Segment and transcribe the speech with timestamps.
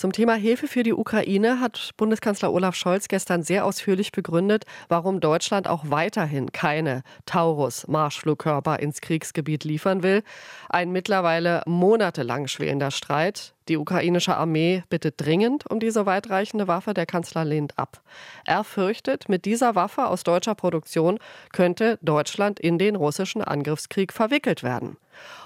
[0.00, 5.20] Zum Thema Hilfe für die Ukraine hat Bundeskanzler Olaf Scholz gestern sehr ausführlich begründet, warum
[5.20, 10.22] Deutschland auch weiterhin keine Taurus-Marschflugkörper ins Kriegsgebiet liefern will.
[10.70, 13.52] Ein mittlerweile monatelang schwelender Streit.
[13.70, 16.92] Die ukrainische Armee bittet dringend um diese weitreichende Waffe.
[16.92, 18.02] Der Kanzler lehnt ab.
[18.44, 21.20] Er fürchtet, mit dieser Waffe aus deutscher Produktion
[21.52, 24.96] könnte Deutschland in den russischen Angriffskrieg verwickelt werden.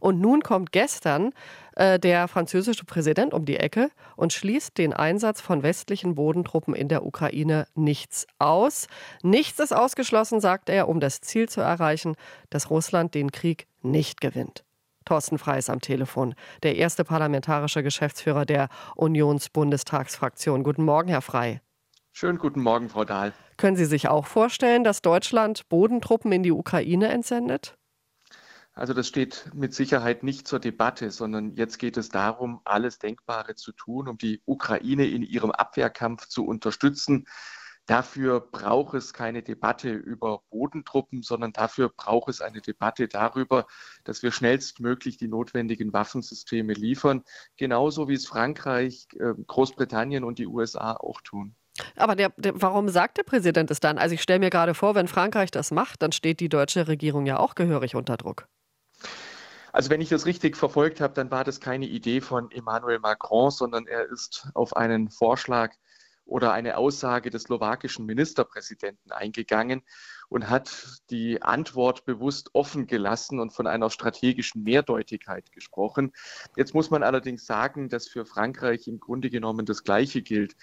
[0.00, 1.32] Und nun kommt gestern
[1.76, 6.88] äh, der französische Präsident um die Ecke und schließt den Einsatz von westlichen Bodentruppen in
[6.88, 8.88] der Ukraine nichts aus.
[9.22, 12.16] Nichts ist ausgeschlossen, sagt er, um das Ziel zu erreichen,
[12.50, 14.64] dass Russland den Krieg nicht gewinnt.
[15.08, 20.62] Thorsten Frey ist am Telefon, der erste parlamentarische Geschäftsführer der Unionsbundestagsfraktion.
[20.62, 21.62] Guten Morgen, Herr Frey.
[22.12, 23.32] Schönen guten Morgen, Frau Dahl.
[23.56, 27.78] Können Sie sich auch vorstellen, dass Deutschland Bodentruppen in die Ukraine entsendet?
[28.74, 33.54] Also das steht mit Sicherheit nicht zur Debatte, sondern jetzt geht es darum, alles Denkbare
[33.54, 37.26] zu tun, um die Ukraine in ihrem Abwehrkampf zu unterstützen.
[37.88, 43.66] Dafür braucht es keine Debatte über Bodentruppen, sondern dafür braucht es eine Debatte darüber,
[44.04, 47.24] dass wir schnellstmöglich die notwendigen Waffensysteme liefern,
[47.56, 51.54] genauso wie es Frankreich, äh, Großbritannien und die USA auch tun.
[51.96, 53.96] Aber der, der, warum sagt der Präsident es dann?
[53.96, 57.24] Also ich stelle mir gerade vor, wenn Frankreich das macht, dann steht die deutsche Regierung
[57.24, 58.48] ja auch gehörig unter Druck.
[59.72, 63.50] Also wenn ich das richtig verfolgt habe, dann war das keine Idee von Emmanuel Macron,
[63.50, 65.72] sondern er ist auf einen Vorschlag
[66.28, 69.82] oder eine Aussage des slowakischen Ministerpräsidenten eingegangen
[70.28, 76.12] und hat die Antwort bewusst offen gelassen und von einer strategischen Mehrdeutigkeit gesprochen.
[76.54, 80.54] Jetzt muss man allerdings sagen, dass für Frankreich im Grunde genommen das Gleiche gilt.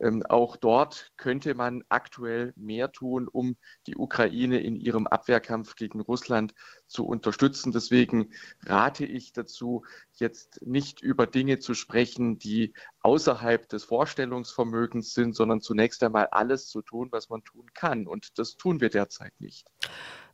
[0.00, 6.00] Ähm, auch dort könnte man aktuell mehr tun, um die Ukraine in ihrem Abwehrkampf gegen
[6.00, 6.54] Russland
[6.86, 7.72] zu unterstützen.
[7.72, 8.30] Deswegen
[8.64, 15.60] rate ich dazu, jetzt nicht über Dinge zu sprechen, die außerhalb des Vorstellungsvermögens sind, sondern
[15.60, 18.06] zunächst einmal alles zu tun, was man tun kann.
[18.06, 19.66] Und das tun wir derzeit nicht.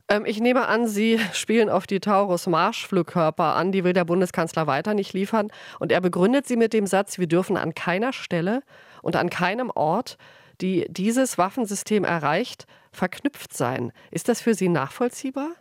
[0.09, 3.71] Ähm, ich nehme an, Sie spielen auf die Taurus-Marschflugkörper an.
[3.71, 5.49] Die will der Bundeskanzler weiter nicht liefern.
[5.79, 8.63] Und er begründet sie mit dem Satz, wir dürfen an keiner Stelle
[9.01, 10.17] und an keinem Ort,
[10.61, 13.93] die dieses Waffensystem erreicht, verknüpft sein.
[14.11, 15.51] Ist das für Sie nachvollziehbar?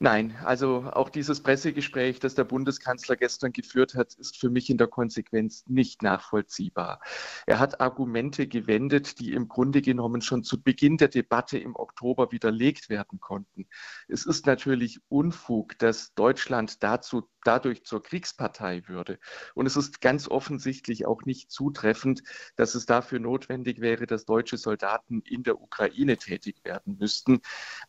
[0.00, 4.78] Nein, also auch dieses Pressegespräch, das der Bundeskanzler gestern geführt hat, ist für mich in
[4.78, 7.00] der Konsequenz nicht nachvollziehbar.
[7.46, 12.30] Er hat Argumente gewendet, die im Grunde genommen schon zu Beginn der Debatte im Oktober
[12.30, 13.66] widerlegt werden konnten.
[14.06, 19.18] Es ist natürlich Unfug, dass Deutschland dazu dadurch zur Kriegspartei würde.
[19.54, 22.22] Und es ist ganz offensichtlich auch nicht zutreffend,
[22.56, 27.40] dass es dafür notwendig wäre, dass deutsche Soldaten in der Ukraine tätig werden müssten.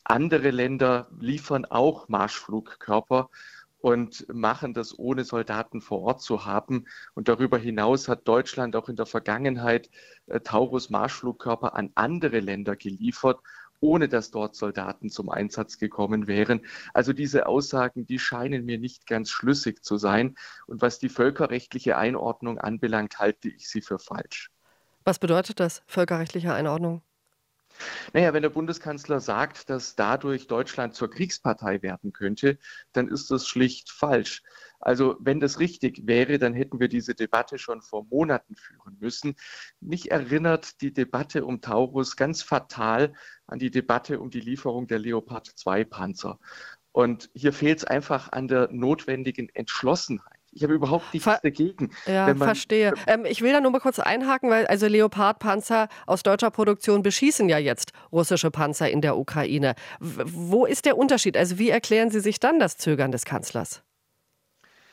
[0.06, 3.30] Andere Länder liefern auch Marschflugkörper
[3.82, 6.86] und machen das ohne Soldaten vor Ort zu haben.
[7.14, 9.90] Und darüber hinaus hat Deutschland auch in der Vergangenheit
[10.28, 13.42] äh, Taurus Marschflugkörper an andere Länder geliefert
[13.82, 16.62] ohne dass dort Soldaten zum Einsatz gekommen wären.
[16.94, 20.36] Also diese Aussagen, die scheinen mir nicht ganz schlüssig zu sein.
[20.68, 24.52] Und was die völkerrechtliche Einordnung anbelangt, halte ich sie für falsch.
[25.06, 27.02] Was bedeutet das, völkerrechtliche Einordnung?
[28.14, 32.58] Naja, wenn der Bundeskanzler sagt, dass dadurch Deutschland zur Kriegspartei werden könnte,
[32.94, 34.44] dann ist das schlicht falsch.
[34.80, 39.36] Also wenn das richtig wäre, dann hätten wir diese Debatte schon vor Monaten führen müssen.
[39.82, 43.14] Mich erinnert die Debatte um Taurus ganz fatal
[43.46, 46.40] an die Debatte um die Lieferung der Leopard 2 Panzer.
[46.92, 50.39] Und hier fehlt es einfach an der notwendigen Entschlossenheit.
[50.52, 51.92] Ich habe überhaupt nichts Ver dagegen.
[52.06, 52.94] Ja, verstehe.
[53.08, 57.50] Ähm, ich will da nur mal kurz einhaken, weil also Leopard-Panzer aus deutscher Produktion beschießen
[57.50, 59.76] ja jetzt russische Panzer in der Ukraine.
[60.00, 61.38] W wo ist der Unterschied?
[61.38, 63.84] Also wie erklären Sie sich dann das Zögern des Kanzlers?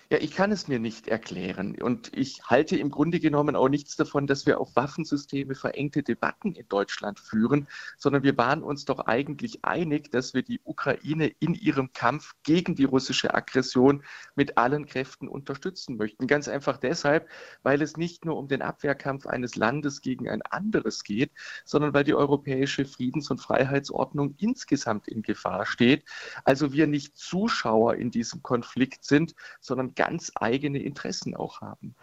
[0.08, 1.74] Ja, ich kann es mir nicht erklären.
[1.82, 6.52] Und ich halte im Grunde genommen auch nichts davon, dass wir auf Waffensysteme verengte Debatten
[6.52, 7.66] in Deutschland führen,
[7.98, 12.76] sondern wir waren uns doch eigentlich einig, dass wir die Ukraine in ihrem Kampf gegen
[12.76, 14.04] die russische Aggression
[14.36, 16.28] mit allen Kräften unterstützen möchten.
[16.28, 17.28] Ganz einfach deshalb,
[17.64, 21.32] weil es nicht nur um den Abwehrkampf eines Landes gegen ein anderes geht,
[21.64, 26.04] sondern weil die europäische Friedens- und Freiheitsordnung insgesamt in Gefahr steht.
[26.44, 31.94] Also wir nicht Zuschauer in diesem Konflikt sind, sondern ganz eigene Interessen auch haben.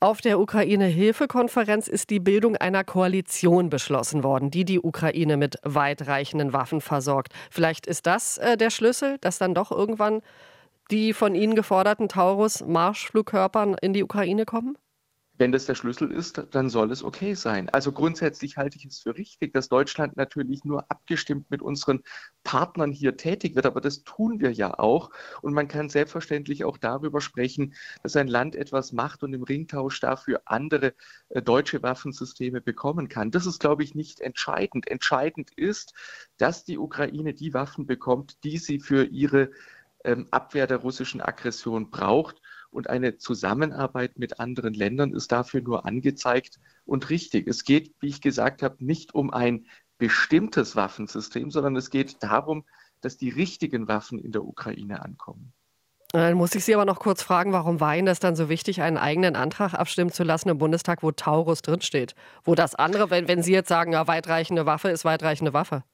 [0.00, 6.52] Auf der Ukraine-Hilfe-Konferenz ist die Bildung einer Koalition beschlossen worden, die die Ukraine mit weitreichenden
[6.52, 7.32] Waffen versorgt.
[7.50, 10.22] Vielleicht ist das äh, der Schlüssel, dass dann doch irgendwann
[10.90, 14.76] die von Ihnen geforderten Taurus-Marschflugkörpern in die Ukraine kommen?
[15.40, 17.70] Wenn das der Schlüssel ist, dann soll es okay sein.
[17.70, 22.02] Also grundsätzlich halte ich es für richtig, dass Deutschland natürlich nur abgestimmt mit unseren
[22.44, 25.10] Partnern hier tätig wird, aber das tun wir ja auch.
[25.40, 27.72] Und man kann selbstverständlich auch darüber sprechen,
[28.02, 30.92] dass ein Land etwas macht und im Ringtausch dafür andere
[31.30, 33.30] äh, deutsche Waffensysteme bekommen kann.
[33.30, 34.88] Das ist, glaube ich, nicht entscheidend.
[34.88, 35.94] Entscheidend ist,
[36.36, 39.52] dass die Ukraine die Waffen bekommt, die sie für ihre
[40.04, 45.86] ähm, Abwehr der russischen Aggression braucht und eine Zusammenarbeit mit anderen Ländern ist dafür nur
[45.86, 47.48] angezeigt und richtig.
[47.48, 49.66] Es geht, wie ich gesagt habe, nicht um ein
[49.98, 52.64] bestimmtes Waffensystem, sondern es geht darum,
[53.00, 55.52] dass die richtigen Waffen in der Ukraine ankommen.
[56.12, 58.82] Dann muss ich Sie aber noch kurz fragen, warum war Ihnen das dann so wichtig,
[58.82, 62.16] einen eigenen Antrag abstimmen zu lassen im Bundestag, wo Taurus drinsteht?
[62.42, 65.84] Wo das andere, wenn, wenn Sie jetzt sagen, ja, weitreichende Waffe ist weitreichende Waffe.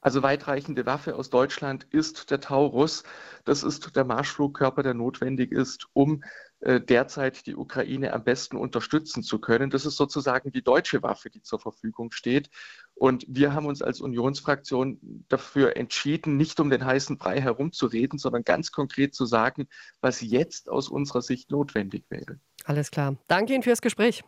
[0.00, 3.02] Also weitreichende Waffe aus Deutschland ist der Taurus.
[3.44, 6.22] Das ist der Marschflugkörper, der notwendig ist, um
[6.60, 9.70] äh, derzeit die Ukraine am besten unterstützen zu können.
[9.70, 12.50] Das ist sozusagen die deutsche Waffe, die zur Verfügung steht.
[12.94, 18.42] Und wir haben uns als Unionsfraktion dafür entschieden, nicht um den heißen Brei herumzureden, sondern
[18.42, 19.68] ganz konkret zu sagen,
[20.00, 22.40] was jetzt aus unserer Sicht notwendig wäre.
[22.64, 23.16] Alles klar.
[23.26, 24.22] Danke Ihnen fürs Gespräch.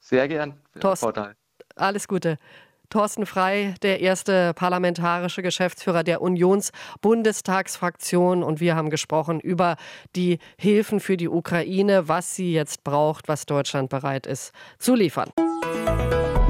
[0.00, 0.60] Sehr gern.
[0.80, 1.34] Thorsten,
[1.76, 2.38] alles Gute.
[2.90, 8.42] Thorsten Frei, der erste parlamentarische Geschäftsführer der Unionsbundestagsfraktion.
[8.42, 9.76] Und wir haben gesprochen über
[10.16, 15.30] die Hilfen für die Ukraine, was sie jetzt braucht, was Deutschland bereit ist zu liefern.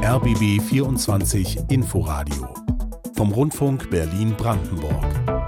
[0.03, 2.49] RBB 24 Inforadio
[3.15, 5.40] vom Rundfunk Berlin-Brandenburg.